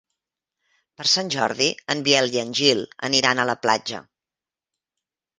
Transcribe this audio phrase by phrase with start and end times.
[0.99, 4.01] Per Sant Jordi en Biel i en Gil aniran a la platja.